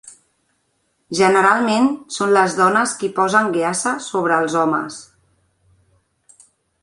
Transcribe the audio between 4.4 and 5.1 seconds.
els homes.